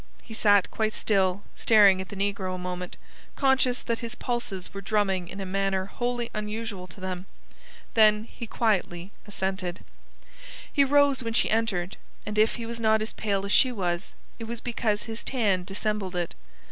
He 0.23 0.33
sat 0.33 0.71
quite 0.71 0.93
still, 0.93 1.43
staring 1.55 2.01
at 2.01 2.09
the 2.09 2.15
negro 2.15 2.55
a 2.55 2.57
moment, 2.57 2.97
conscious 3.35 3.83
that 3.83 3.99
his 3.99 4.15
pulses 4.15 4.73
were 4.73 4.81
drumming 4.81 5.27
in 5.29 5.39
a 5.39 5.45
manner 5.45 5.85
wholly 5.85 6.31
unusual 6.33 6.87
to 6.87 6.99
them. 6.99 7.27
Then 7.93 8.27
quietly 8.49 9.01
he 9.03 9.11
assented. 9.27 9.83
He 10.73 10.83
rose 10.83 11.21
when 11.21 11.33
she 11.35 11.51
entered, 11.51 11.97
and 12.25 12.39
if 12.39 12.55
he 12.55 12.65
was 12.65 12.79
not 12.79 12.99
as 13.03 13.13
pale 13.13 13.45
as 13.45 13.51
she 13.51 13.71
was, 13.71 14.15
it 14.39 14.45
was 14.45 14.59
because 14.59 15.03
his 15.03 15.23
tan 15.23 15.65
dissembled 15.65 16.15
it. 16.15 16.33